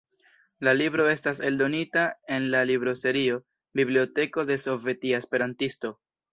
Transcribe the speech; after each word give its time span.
La 0.67 0.71
libro 0.77 1.03
estas 1.11 1.41
eldonita 1.49 2.07
en 2.39 2.49
la 2.57 2.63
libroserio 2.71 3.39
"Biblioteko 3.83 4.49
de 4.51 4.61
Sovetia 4.67 5.25
Esperantisto" 5.25 5.97